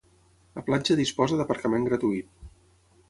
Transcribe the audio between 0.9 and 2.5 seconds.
disposa d'aparcament gratuït.